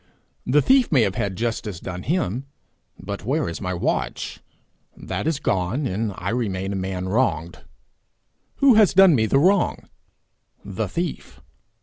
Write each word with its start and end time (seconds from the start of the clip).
The 0.47 0.63
thief 0.63 0.91
may 0.91 1.03
have 1.03 1.13
had 1.13 1.35
justice 1.35 1.79
done 1.79 2.01
him 2.01 2.47
but 2.99 3.23
where 3.23 3.47
is 3.47 3.61
my 3.61 3.75
watch? 3.75 4.39
That 4.97 5.27
is 5.27 5.37
gone, 5.39 5.85
and 5.85 6.11
I 6.17 6.31
remain 6.31 6.73
a 6.73 6.75
man 6.75 7.07
wronged. 7.07 7.59
Who 8.55 8.73
has 8.73 8.95
done 8.95 9.13
me 9.13 9.27
the 9.27 9.37
wrong? 9.37 9.89
The 10.65 10.87
thief. 10.89 11.39